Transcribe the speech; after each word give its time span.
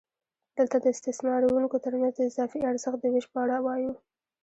دلته 0.57 0.77
د 0.79 0.85
استثماروونکو 0.95 1.75
ترمنځ 1.85 2.13
د 2.15 2.21
اضافي 2.31 2.59
ارزښت 2.69 2.99
د 3.01 3.05
وېش 3.13 3.25
په 3.33 3.37
اړه 3.43 3.57
وایو 3.65 3.93